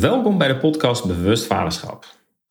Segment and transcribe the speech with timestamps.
[0.00, 2.04] Welkom bij de podcast Bewust Vaderschap.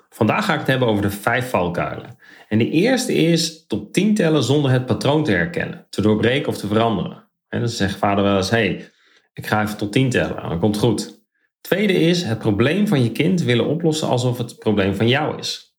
[0.09, 2.17] Vandaag ga ik het hebben over de vijf valkuilen.
[2.47, 6.57] En de eerste is tot 10 tellen zonder het patroon te herkennen, te doorbreken of
[6.57, 7.29] te veranderen.
[7.47, 8.89] En dan zegt vader wel eens: hey,
[9.33, 11.23] ik ga even tot 10 tellen, dan komt goed.
[11.61, 15.77] Tweede is het probleem van je kind willen oplossen alsof het probleem van jou is.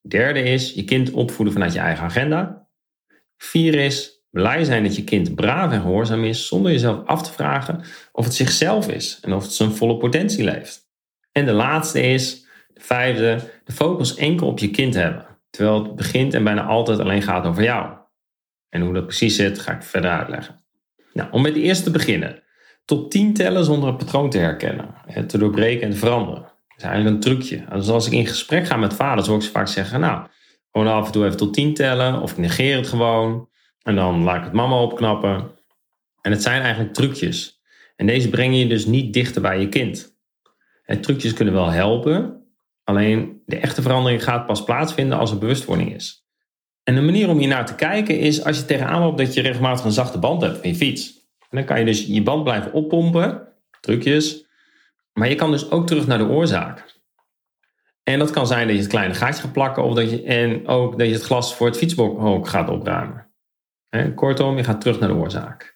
[0.00, 2.68] Derde is je kind opvoeden vanuit je eigen agenda.
[3.36, 7.32] Vier is blij zijn dat je kind braaf en gehoorzaam is zonder jezelf af te
[7.32, 10.83] vragen of het zichzelf is en of het zijn volle potentie leeft.
[11.34, 15.26] En de laatste is, de vijfde, de focus enkel op je kind hebben.
[15.50, 17.96] Terwijl het begint en bijna altijd alleen gaat over jou.
[18.68, 20.64] En hoe dat precies zit, ga ik verder uitleggen.
[21.12, 22.42] Nou, om met de eerste te beginnen.
[22.84, 24.94] Tot 10 tellen zonder een patroon te herkennen,
[25.26, 26.42] te doorbreken en te veranderen.
[26.42, 27.64] Dat is eigenlijk een trucje.
[27.72, 30.26] Dus als ik in gesprek ga met vaders, hoor ik ze vaak zeggen: Nou,
[30.72, 33.48] gewoon af en toe even tot 10 tellen, of ik negeer het gewoon.
[33.82, 35.50] En dan laat ik het mama opknappen.
[36.20, 37.62] En het zijn eigenlijk trucjes.
[37.96, 40.13] En deze brengen je dus niet dichter bij je kind.
[40.84, 42.44] En trucjes kunnen wel helpen,
[42.82, 46.26] alleen de echte verandering gaat pas plaatsvinden als er bewustwording is.
[46.82, 49.40] En de manier om hier naar te kijken is als je tegenaan loopt dat je
[49.40, 51.22] regelmatig een zachte band hebt van je fiets.
[51.38, 53.48] En dan kan je dus je band blijven oppompen,
[53.80, 54.46] trucjes,
[55.12, 56.92] maar je kan dus ook terug naar de oorzaak.
[58.02, 60.66] En dat kan zijn dat je het kleine gaatje gaat plakken of dat je, en
[60.66, 63.30] ook dat je het glas voor het fietsbok gaat opruimen.
[64.14, 65.73] kortom, je gaat terug naar de oorzaak.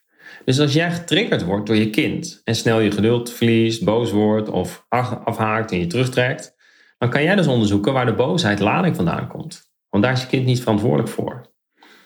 [0.48, 4.48] Dus als jij getriggerd wordt door je kind en snel je geduld verliest, boos wordt
[4.48, 4.86] of
[5.24, 6.54] afhaakt en je terugtrekt,
[6.98, 9.70] dan kan jij dus onderzoeken waar de boosheid lading vandaan komt.
[9.88, 11.52] Want daar is je kind niet verantwoordelijk voor.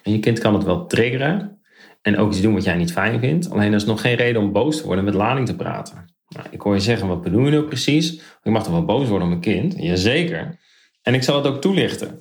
[0.02, 1.60] En je kind kan het wel triggeren
[2.00, 4.42] en ook iets doen wat jij niet fijn vindt, alleen er is nog geen reden
[4.42, 6.14] om boos te worden en met lading te praten.
[6.28, 8.12] Nou, ik hoor je zeggen, wat bedoel je nou precies?
[8.42, 9.74] Ik mag toch wel boos worden om mijn kind?
[9.76, 10.58] Jazeker.
[11.02, 12.20] En ik zal het ook toelichten.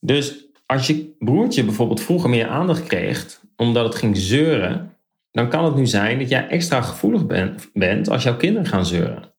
[0.00, 4.93] Dus als je broertje bijvoorbeeld vroeger meer aandacht kreeg, omdat het ging zeuren,
[5.34, 7.26] dan kan het nu zijn dat jij extra gevoelig
[7.72, 9.34] bent als jouw kinderen gaan zeuren.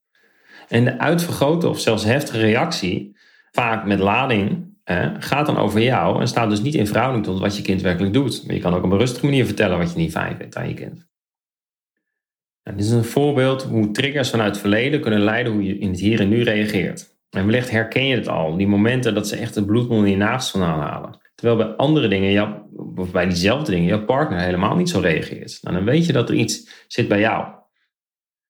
[0.68, 3.18] En de uitvergrote of zelfs heftige reactie,
[3.52, 4.74] vaak met lading,
[5.20, 8.14] gaat dan over jou en staat dus niet in verhouding tot wat je kind werkelijk
[8.14, 8.44] doet.
[8.46, 10.68] Maar je kan ook op een rustige manier vertellen wat je niet fijn vindt aan
[10.68, 11.08] je kind.
[12.64, 16.00] dit is een voorbeeld hoe triggers vanuit het verleden kunnen leiden hoe je in het
[16.00, 17.14] hier en nu reageert.
[17.30, 20.18] En wellicht herken je het al, die momenten dat ze echt het bloed onder je
[20.18, 21.20] naast vandaan halen.
[21.46, 22.64] Terwijl bij andere dingen,
[22.96, 25.60] of bij diezelfde dingen, jouw partner helemaal niet zo reageert.
[25.62, 27.46] Nou, dan weet je dat er iets zit bij jou.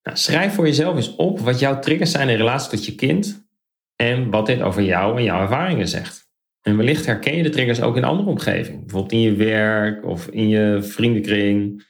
[0.03, 3.47] Nou, schrijf voor jezelf eens op wat jouw triggers zijn in relatie tot je kind
[3.95, 6.29] en wat dit over jou en jouw ervaringen zegt.
[6.61, 10.27] En wellicht herken je de triggers ook in andere omgeving, bijvoorbeeld in je werk of
[10.27, 11.85] in je vriendenkring.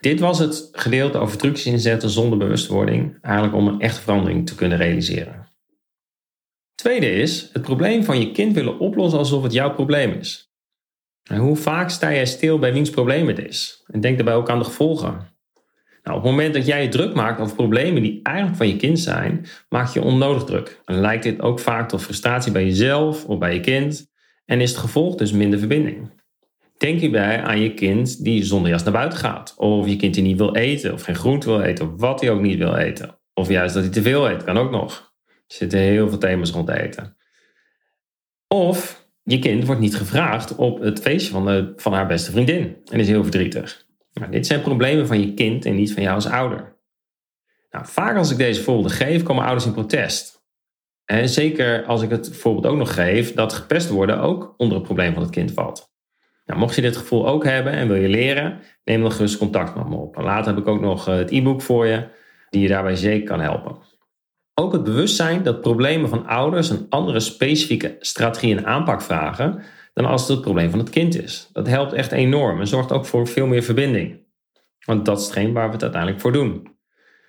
[0.00, 4.54] Dit was het gedeelte over trucjes inzetten zonder bewustwording, eigenlijk om een echte verandering te
[4.54, 5.45] kunnen realiseren.
[6.86, 10.52] Tweede is het probleem van je kind willen oplossen alsof het jouw probleem is.
[11.22, 13.84] En hoe vaak sta jij stil bij wiens probleem het is?
[13.86, 15.10] En denk daarbij ook aan de gevolgen.
[16.02, 18.76] Nou, op het moment dat jij je druk maakt over problemen die eigenlijk van je
[18.76, 20.80] kind zijn, maak je onnodig druk.
[20.84, 24.10] En lijkt dit ook vaak tot frustratie bij jezelf of bij je kind
[24.44, 26.10] en is het gevolg dus minder verbinding.
[26.78, 30.22] Denk hierbij aan je kind die zonder jas naar buiten gaat, of je kind die
[30.22, 33.18] niet wil eten, of geen groente wil eten, of wat hij ook niet wil eten.
[33.34, 35.05] Of juist dat hij te veel eet, kan ook nog.
[35.46, 37.16] Zitten heel veel thema's rond eten.
[38.48, 42.76] Of je kind wordt niet gevraagd op het feestje van, de, van haar beste vriendin
[42.90, 43.86] en is heel verdrietig.
[44.12, 46.76] Maar dit zijn problemen van je kind en niet van jou als ouder.
[47.70, 50.44] Nou, vaak als ik deze voorbeelden geef, komen ouders in protest.
[51.04, 54.86] En zeker als ik het voorbeeld ook nog geef dat gepest worden ook onder het
[54.86, 55.94] probleem van het kind valt.
[56.44, 59.74] Nou, mocht je dit gevoel ook hebben en wil je leren, neem dan gerust contact
[59.74, 60.16] met me op.
[60.16, 62.08] En later heb ik ook nog eh, het e-book voor je,
[62.50, 63.76] die je daarbij zeker kan helpen.
[64.60, 69.62] Ook het bewustzijn dat problemen van ouders een andere specifieke strategie en aanpak vragen
[69.94, 71.48] dan als het het probleem van het kind is.
[71.52, 74.20] Dat helpt echt enorm en zorgt ook voor veel meer verbinding.
[74.84, 76.68] Want dat is hetgeen waar we het uiteindelijk voor doen.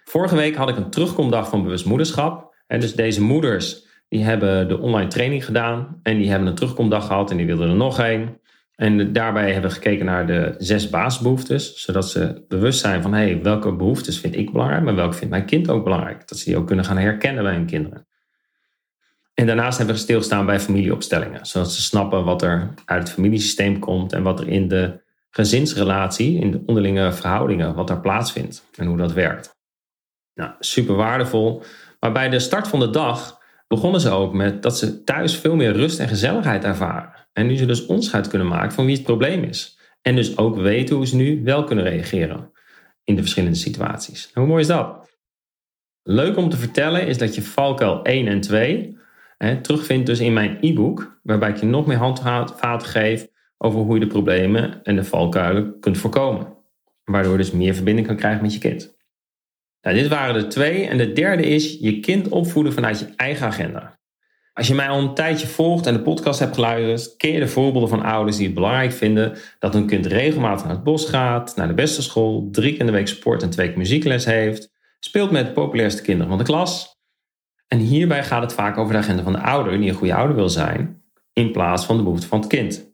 [0.04, 2.56] Vorige week had ik een terugkomdag van bewust moederschap.
[2.68, 7.08] En dus deze moeders die hebben de online training gedaan en die hebben een terugkomdag
[7.08, 8.40] gehad en die wilden er nog een.
[8.78, 13.42] En daarbij hebben we gekeken naar de zes basisbehoeftes, zodat ze bewust zijn van hey,
[13.42, 16.28] welke behoeftes vind ik belangrijk, maar welke vindt mijn kind ook belangrijk.
[16.28, 18.08] Dat ze die ook kunnen gaan herkennen bij hun kinderen.
[19.34, 23.80] En daarnaast hebben we stilgestaan bij familieopstellingen, zodat ze snappen wat er uit het familiesysteem
[23.80, 28.86] komt en wat er in de gezinsrelatie, in de onderlinge verhoudingen, wat daar plaatsvindt en
[28.86, 29.58] hoe dat werkt.
[30.34, 31.64] Nou, super waardevol.
[32.00, 35.56] Maar bij de start van de dag begonnen ze ook met dat ze thuis veel
[35.56, 37.17] meer rust en gezelligheid ervaren.
[37.38, 39.80] En nu ze dus onderscheid kunnen maken van wie het probleem is.
[40.02, 42.52] En dus ook weten hoe ze nu wel kunnen reageren
[43.04, 44.32] in de verschillende situaties.
[44.34, 45.18] hoe mooi is dat?
[46.04, 48.98] Leuk om te vertellen is dat je valkuil 1 en 2
[49.38, 53.94] hè, terugvindt dus in mijn e-book, waarbij ik je nog meer handvaten geef over hoe
[53.94, 56.56] je de problemen en de valkuilen kunt voorkomen.
[57.04, 58.96] Waardoor je dus meer verbinding kan krijgen met je kind.
[59.82, 60.88] Nou, dit waren de twee.
[60.88, 64.00] En de derde is je kind opvoeden vanuit je eigen agenda.
[64.58, 67.48] Als je mij al een tijdje volgt en de podcast hebt geluisterd, ken je de
[67.48, 71.56] voorbeelden van ouders die het belangrijk vinden dat hun kind regelmatig naar het bos gaat,
[71.56, 74.72] naar de beste school, drie keer in de week sport en twee keer muziekles heeft,
[75.00, 77.00] speelt met de populairste kinderen van de klas.
[77.68, 80.36] En hierbij gaat het vaak over de agenda van de ouder die een goede ouder
[80.36, 81.04] wil zijn,
[81.34, 82.92] in plaats van de behoefte van het kind.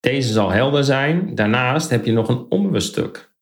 [0.00, 1.34] Deze zal helder zijn.
[1.34, 3.32] Daarnaast heb je nog een onbewust stuk.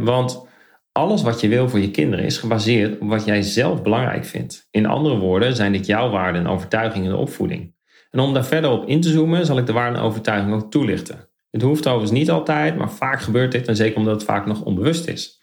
[0.00, 0.48] Want
[0.92, 4.68] alles wat je wil voor je kinderen is gebaseerd op wat jij zelf belangrijk vindt.
[4.70, 7.74] In andere woorden zijn dit jouw waarden en overtuigingen in de opvoeding.
[8.10, 10.70] En om daar verder op in te zoomen, zal ik de waarden en overtuigingen ook
[10.70, 11.28] toelichten.
[11.50, 14.62] Het hoeft overigens niet altijd, maar vaak gebeurt dit en zeker omdat het vaak nog
[14.62, 15.42] onbewust is.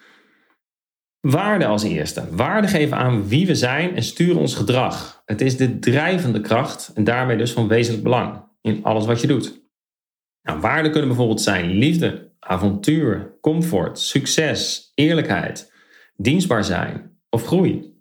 [1.19, 2.27] Waarden als eerste.
[2.31, 5.21] Waarden geven aan wie we zijn en sturen ons gedrag.
[5.25, 9.27] Het is de drijvende kracht en daarmee dus van wezenlijk belang in alles wat je
[9.27, 9.65] doet.
[10.41, 15.73] Nou, waarden kunnen bijvoorbeeld zijn liefde, avontuur, comfort, succes, eerlijkheid,
[16.15, 17.95] dienstbaar zijn of groei.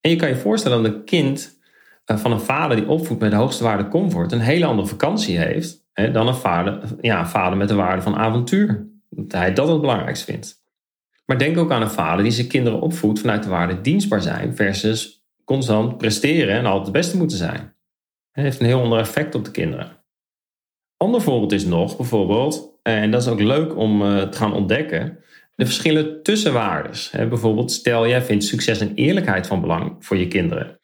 [0.00, 1.60] En je kan je voorstellen dat een kind
[2.04, 5.38] eh, van een vader die opvoedt met de hoogste waarde comfort een hele andere vakantie
[5.38, 8.90] heeft dan een vader, ja, een vader met de waarde van avontuur.
[9.08, 10.64] Dat hij dat het belangrijkst vindt.
[11.24, 14.56] Maar denk ook aan een vader die zijn kinderen opvoedt vanuit de waarde dienstbaar zijn
[14.56, 17.74] versus constant presteren en altijd het beste moeten zijn.
[18.30, 20.04] Het heeft een heel ander effect op de kinderen.
[20.96, 25.18] Ander voorbeeld is nog bijvoorbeeld, en dat is ook leuk om eh, te gaan ontdekken,
[25.54, 27.10] de verschillen tussen waardes.
[27.10, 30.80] Bijvoorbeeld, stel jij vindt succes en eerlijkheid van belang voor je kinderen.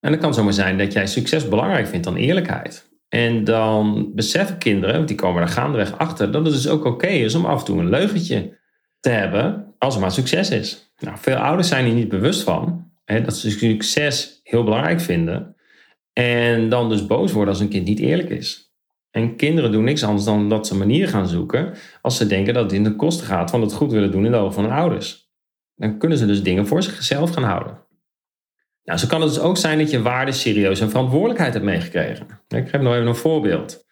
[0.00, 2.88] En dan kan zomaar zijn dat jij succes belangrijk vindt dan eerlijkheid.
[3.08, 7.06] En dan beseffen kinderen, want die komen er gaandeweg achter, dat het dus ook oké
[7.06, 8.58] is om af en toe een leugentje
[9.00, 10.92] te hebben als er maar succes is.
[10.98, 15.56] Nou, veel ouders zijn hier niet bewust van hè, dat ze succes heel belangrijk vinden
[16.12, 18.69] en dan dus boos worden als een kind niet eerlijk is.
[19.10, 22.62] En kinderen doen niks anders dan dat ze manieren gaan zoeken als ze denken dat
[22.62, 24.72] het in de kosten gaat van het goed willen doen in de ogen van hun
[24.72, 25.30] ouders.
[25.74, 27.88] Dan kunnen ze dus dingen voor zichzelf gaan houden.
[28.84, 32.26] Nou, zo kan het dus ook zijn dat je waarden serieus en verantwoordelijkheid hebt meegekregen.
[32.48, 33.86] Ik geef nog even een voorbeeld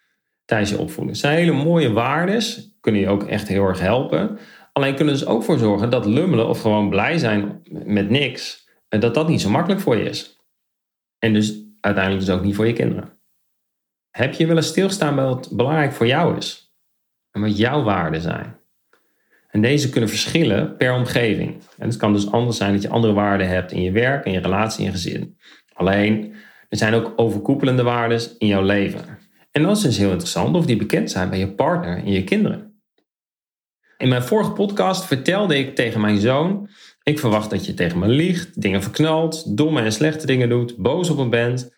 [0.45, 1.09] tijdens je opvoeding.
[1.09, 2.43] Het zijn hele mooie waarden,
[2.79, 4.39] kunnen je ook echt heel erg helpen.
[4.73, 9.13] Alleen kunnen ze ook voor zorgen dat lummelen of gewoon blij zijn met niks, dat
[9.13, 10.37] dat niet zo makkelijk voor je is.
[11.17, 13.18] En dus uiteindelijk dus ook niet voor je kinderen.
[14.11, 16.73] Heb je wel eens stilstaan bij wat belangrijk voor jou is?
[17.31, 18.57] En wat jouw waarden zijn?
[19.49, 21.61] En deze kunnen verschillen per omgeving.
[21.77, 24.31] En het kan dus anders zijn dat je andere waarden hebt in je werk, in
[24.31, 25.37] je relatie, in je gezin.
[25.73, 26.33] Alleen,
[26.69, 29.17] er zijn ook overkoepelende waarden in jouw leven.
[29.51, 32.23] En dat is dus heel interessant of die bekend zijn bij je partner en je
[32.23, 32.81] kinderen.
[33.97, 36.69] In mijn vorige podcast vertelde ik tegen mijn zoon:
[37.03, 41.09] Ik verwacht dat je tegen me liegt, dingen verknalt, domme en slechte dingen doet, boos
[41.09, 41.77] op me bent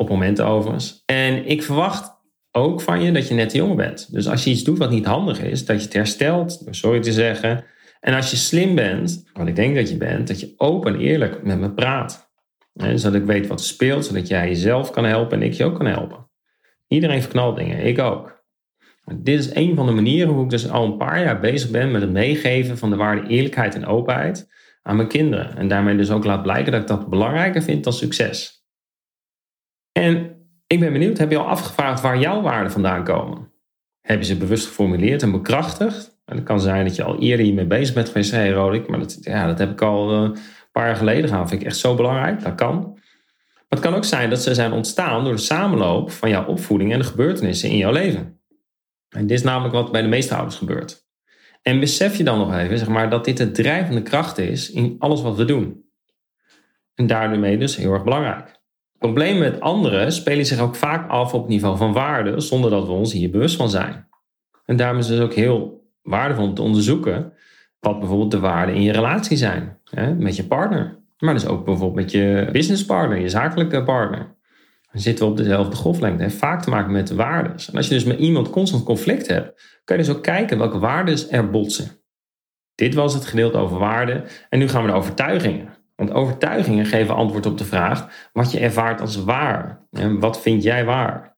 [0.00, 1.02] op momenten overigens.
[1.06, 2.18] En ik verwacht
[2.52, 4.12] ook van je dat je net de jongen bent.
[4.12, 7.00] Dus als je iets doet wat niet handig is, dat je het herstelt door sorry
[7.00, 7.64] te zeggen.
[8.00, 11.00] En als je slim bent, wat ik denk dat je bent, dat je open en
[11.00, 12.28] eerlijk met me praat.
[12.74, 15.86] zodat ik weet wat speelt, zodat jij jezelf kan helpen en ik je ook kan
[15.86, 16.28] helpen.
[16.88, 18.42] Iedereen verknalt dingen, ik ook.
[19.14, 21.90] Dit is een van de manieren hoe ik dus al een paar jaar bezig ben
[21.90, 24.48] met het meegeven van de waarde eerlijkheid en openheid
[24.82, 25.56] aan mijn kinderen.
[25.56, 28.59] En daarmee dus ook laat blijken dat ik dat belangrijker vind dan succes.
[30.00, 33.52] En ik ben benieuwd, heb je al afgevraagd waar jouw waarden vandaan komen?
[34.00, 36.18] Heb je ze bewust geformuleerd en bekrachtigd?
[36.24, 38.30] En het kan zijn dat je al eerder hiermee bezig bent geweest.
[38.30, 40.36] Hé hey maar dat, ja, dat heb ik al eh, een
[40.72, 41.48] paar jaar geleden gedaan.
[41.48, 42.42] Vind ik echt zo belangrijk.
[42.42, 42.80] Dat kan.
[42.82, 46.92] Maar het kan ook zijn dat ze zijn ontstaan door de samenloop van jouw opvoeding
[46.92, 48.40] en de gebeurtenissen in jouw leven.
[49.08, 51.06] En dit is namelijk wat bij de meeste ouders gebeurt.
[51.62, 54.96] En besef je dan nog even zeg maar, dat dit de drijvende kracht is in
[54.98, 55.84] alles wat we doen.
[56.94, 58.59] En daarmee dus heel erg belangrijk.
[59.00, 62.86] Problemen met anderen spelen zich ook vaak af op het niveau van waarde, zonder dat
[62.86, 64.08] we ons hier bewust van zijn.
[64.64, 67.32] En daarom is het dus ook heel waardevol om te onderzoeken
[67.78, 70.98] wat bijvoorbeeld de waarden in je relatie zijn hè, met je partner.
[71.18, 74.36] Maar dus ook bijvoorbeeld met je businesspartner, je zakelijke partner.
[74.92, 76.22] Dan zitten we op dezelfde golflengte.
[76.22, 77.52] Heeft vaak te maken met de waarden.
[77.52, 80.78] En als je dus met iemand constant conflict hebt, kan je dus ook kijken welke
[80.78, 81.90] waarden er botsen.
[82.74, 84.24] Dit was het gedeelte over waarden.
[84.48, 85.78] En nu gaan we naar overtuigingen.
[86.00, 89.86] Want overtuigingen geven antwoord op de vraag wat je ervaart als waar.
[90.18, 91.36] Wat vind jij waar?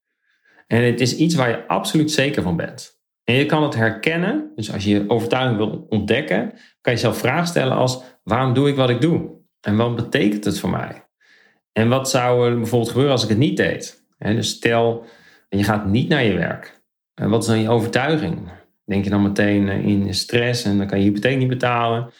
[0.66, 3.00] En het is iets waar je absoluut zeker van bent.
[3.24, 4.52] En je kan het herkennen.
[4.54, 8.68] Dus als je je overtuiging wil ontdekken, kan je zelf vragen stellen als waarom doe
[8.68, 9.30] ik wat ik doe?
[9.60, 11.08] En wat betekent het voor mij?
[11.72, 14.04] En wat zou er bijvoorbeeld gebeuren als ik het niet deed?
[14.18, 15.04] dus stel,
[15.48, 16.80] je gaat niet naar je werk.
[17.14, 18.50] En wat is dan je overtuiging?
[18.84, 22.12] Denk je dan meteen in stress en dan kan je hypotheek niet betalen?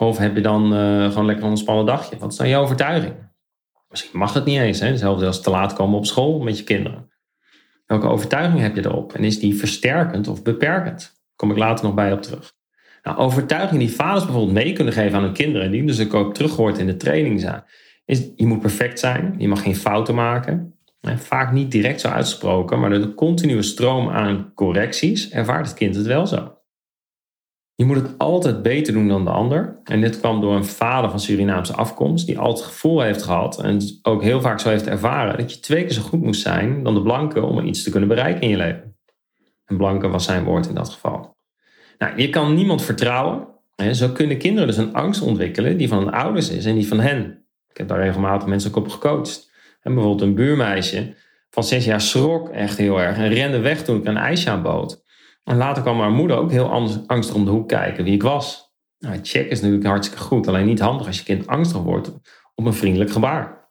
[0.00, 2.18] Of heb je dan uh, gewoon lekker een ontspannen dagje?
[2.18, 3.14] Wat is dan je overtuiging?
[3.88, 4.80] Misschien mag het niet eens.
[4.80, 4.86] Hè?
[4.86, 7.10] Hetzelfde als te laat komen op school met je kinderen.
[7.86, 9.12] Welke overtuiging heb je erop?
[9.12, 11.22] En is die versterkend of beperkend?
[11.36, 12.56] Kom ik later nog bij op terug.
[13.02, 16.78] Nou, overtuigingen die vaders bijvoorbeeld mee kunnen geven aan hun kinderen, die dus ook teruggehoord
[16.78, 17.64] in de training zijn,
[18.04, 20.72] is je moet perfect zijn, je mag geen fouten maken.
[21.00, 25.94] Vaak niet direct zo uitgesproken, maar door de continue stroom aan correcties ervaart het kind
[25.94, 26.57] het wel zo.
[27.78, 29.80] Je moet het altijd beter doen dan de ander.
[29.84, 33.60] En dit kwam door een vader van Surinaamse afkomst, die altijd het gevoel heeft gehad
[33.62, 36.82] en ook heel vaak zo heeft ervaren dat je twee keer zo goed moest zijn
[36.82, 38.96] dan de blanke om iets te kunnen bereiken in je leven.
[39.64, 41.36] En blanke was zijn woord in dat geval.
[41.98, 43.46] Nou, je kan niemand vertrouwen.
[43.92, 47.00] Zo kunnen kinderen dus een angst ontwikkelen die van hun ouders is en niet van
[47.00, 47.46] hen.
[47.70, 49.50] Ik heb daar regelmatig mensen ook op gecoacht.
[49.80, 51.14] En bijvoorbeeld een buurmeisje
[51.50, 55.06] van zes jaar schrok echt heel erg en rende weg toen ik een ijsje aanbood.
[55.48, 56.70] En later kwam haar moeder ook heel
[57.06, 58.72] angstig om de hoek kijken wie ik was.
[58.98, 62.12] Nou, check is natuurlijk hartstikke goed, alleen niet handig als je kind angstig wordt
[62.54, 63.70] op een vriendelijk gebaar.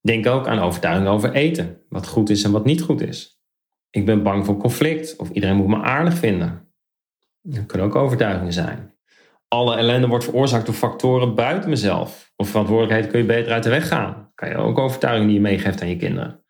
[0.00, 3.40] Denk ook aan overtuigingen over eten, wat goed is en wat niet goed is.
[3.90, 6.72] Ik ben bang voor conflict of iedereen moet me aardig vinden.
[7.40, 8.94] Dat kunnen ook overtuigingen zijn.
[9.48, 12.32] Alle ellende wordt veroorzaakt door factoren buiten mezelf.
[12.36, 14.30] Of verantwoordelijkheid kun je beter uit de weg gaan.
[14.34, 16.44] Kan je ook overtuigingen die je meegeeft aan je kinderen.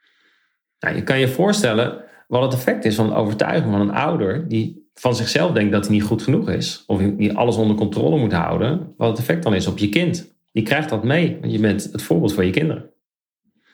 [0.78, 4.49] Nou, je kan je voorstellen wat het effect is van een overtuiging van een ouder
[4.49, 6.84] die van zichzelf denkt dat hij niet goed genoeg is.
[6.87, 8.94] Of die alles onder controle moet houden.
[8.96, 10.34] Wat het effect dan is op je kind.
[10.52, 12.90] Die krijgt dat mee, want je bent het voorbeeld voor je kinderen.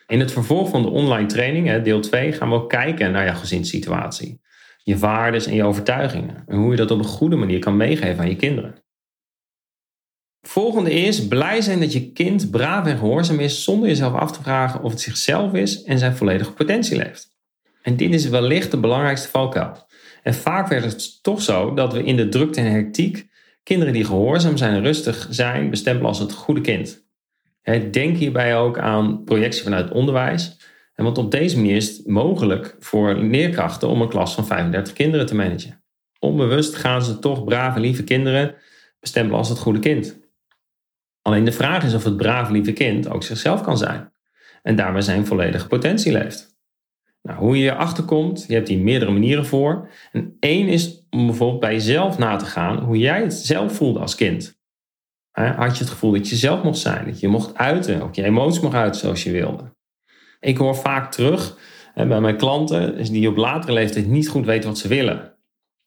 [0.07, 3.35] In het vervolg van de online training, deel 2, gaan we ook kijken naar jouw
[3.35, 4.41] gezinssituatie.
[4.83, 6.43] Je waarden en je overtuigingen.
[6.47, 8.75] En hoe je dat op een goede manier kan meegeven aan je kinderen.
[10.41, 14.41] Volgende is blij zijn dat je kind braaf en gehoorzaam is zonder jezelf af te
[14.41, 17.36] vragen of het zichzelf is en zijn volledige potentie leeft.
[17.87, 19.87] En dit is wellicht de belangrijkste valkuil.
[20.23, 23.27] En vaak werd het toch zo dat we in de drukte en hectiek
[23.63, 27.05] kinderen die gehoorzaam zijn en rustig zijn bestempelen als het goede kind.
[27.91, 30.57] Denk hierbij ook aan projectie vanuit onderwijs.
[30.93, 34.93] En want op deze manier is het mogelijk voor leerkrachten om een klas van 35
[34.93, 35.83] kinderen te managen.
[36.19, 38.55] Onbewust gaan ze toch brave, lieve kinderen
[38.99, 40.19] bestempelen als het goede kind.
[41.21, 44.11] Alleen de vraag is of het brave, lieve kind ook zichzelf kan zijn.
[44.63, 46.56] En daarmee zijn volledige potentie leeft.
[47.27, 49.89] Nou, hoe je erachter komt, je hebt hier meerdere manieren voor.
[50.11, 53.99] En één is om bijvoorbeeld bij jezelf na te gaan hoe jij het zelf voelde
[53.99, 54.59] als kind.
[55.31, 58.23] Had je het gevoel dat je zelf mocht zijn, dat je mocht uiten, ook je
[58.23, 59.75] emoties mocht uiten zoals je wilde.
[60.39, 61.57] Ik hoor vaak terug
[61.95, 65.36] bij mijn klanten die op latere leeftijd niet goed weten wat ze willen.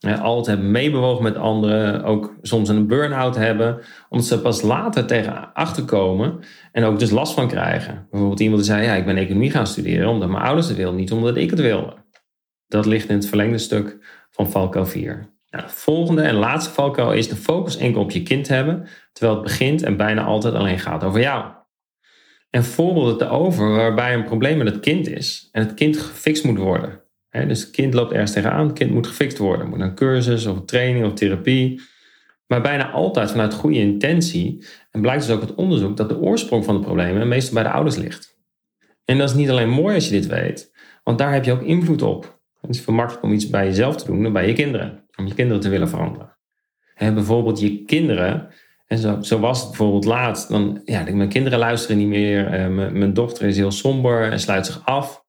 [0.00, 6.40] Altijd meebewogen met anderen, ook soms een burn-out hebben, omdat ze pas later tegen achterkomen
[6.72, 8.06] en ook dus last van krijgen.
[8.10, 10.96] Bijvoorbeeld iemand die zei, ja, ik ben economie gaan studeren omdat mijn ouders het wilden,
[10.96, 11.94] niet omdat ik het wilde.
[12.66, 13.98] Dat ligt in het verlengde stuk
[14.30, 15.38] van valkuil 4.
[15.50, 19.38] Nou, de volgende en laatste valkuil is de focus enkel op je kind hebben, terwijl
[19.38, 21.44] het begint en bijna altijd alleen gaat over jou.
[22.50, 26.44] En voorbeelden te over waarbij een probleem met het kind is en het kind gefixt
[26.44, 29.68] moet worden dus het kind loopt ergens tegenaan, het kind moet gefixt worden.
[29.68, 31.80] Moet een cursus of training of therapie.
[32.46, 34.66] Maar bijna altijd vanuit goede intentie.
[34.90, 37.70] En blijkt dus ook het onderzoek dat de oorsprong van de problemen meestal bij de
[37.70, 38.38] ouders ligt.
[39.04, 40.72] En dat is niet alleen mooi als je dit weet,
[41.02, 42.40] want daar heb je ook invloed op.
[42.60, 45.04] Het is vermakkelijk om iets bij jezelf te doen dan bij je kinderen.
[45.16, 46.36] Om je kinderen te willen veranderen.
[46.94, 48.48] En bijvoorbeeld je kinderen,
[48.86, 50.46] en zo, zo was het bijvoorbeeld laat.
[50.48, 52.46] Dan, ja, mijn kinderen luisteren niet meer.
[52.46, 55.19] Eh, mijn dochter is heel somber en sluit zich af.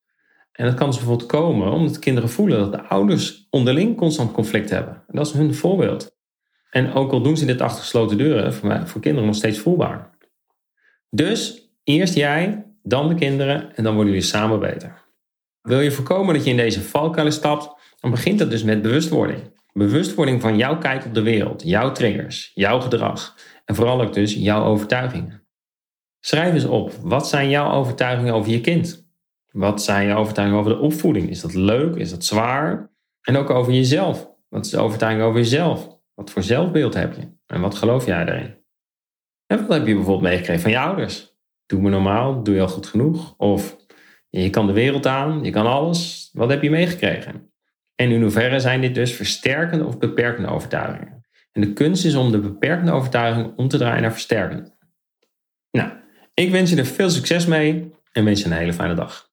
[0.62, 4.70] En dat kan dus bijvoorbeeld komen omdat kinderen voelen dat de ouders onderling constant conflict
[4.70, 4.94] hebben.
[4.94, 6.16] En dat is hun voorbeeld.
[6.70, 9.60] En ook al doen ze dit achter gesloten deuren, voor, mij, voor kinderen nog steeds
[9.60, 10.10] voelbaar.
[11.10, 15.02] Dus eerst jij, dan de kinderen en dan worden jullie samen beter.
[15.62, 19.40] Wil je voorkomen dat je in deze valkuilen stapt, dan begint dat dus met bewustwording.
[19.74, 24.34] Bewustwording van jouw kijk op de wereld, jouw triggers, jouw gedrag en vooral ook dus
[24.34, 25.48] jouw overtuigingen.
[26.20, 29.01] Schrijf eens op, wat zijn jouw overtuigingen over je kind?
[29.52, 31.30] Wat zijn je overtuigingen over de opvoeding?
[31.30, 31.96] Is dat leuk?
[31.96, 32.92] Is dat zwaar?
[33.22, 34.30] En ook over jezelf.
[34.50, 35.98] Wat is de overtuiging over jezelf?
[36.14, 37.28] Wat voor zelfbeeld heb je?
[37.46, 38.56] En wat geloof jij daarin?
[39.48, 41.36] En wat heb je bijvoorbeeld meegekregen van je ouders?
[41.66, 43.34] Doe me normaal, doe je al goed genoeg?
[43.38, 43.78] Of
[44.30, 46.30] je kan de wereld aan, je kan alles.
[46.34, 47.52] Wat heb je meegekregen?
[47.96, 51.26] En in hoeverre zijn dit dus versterkende of beperkende overtuigingen?
[51.52, 54.76] En de kunst is om de beperkende overtuiging om te draaien naar versterkende.
[55.72, 55.92] Nou,
[56.34, 59.31] ik wens je er veel succes mee en wens je een hele fijne dag.